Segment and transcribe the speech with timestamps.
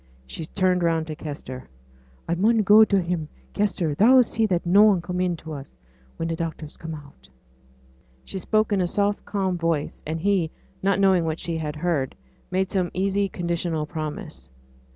[0.25, 1.69] She turned round to Kester.
[2.27, 5.75] 'I mun go to him, Kester; thou'll see that noane come in to us,
[6.17, 7.29] when t' doctors come out.'
[8.25, 10.49] She spoke in a soft, calm voice; and he,
[10.81, 12.15] not knowing what she had heard,
[12.49, 14.49] made some easy conditional promise.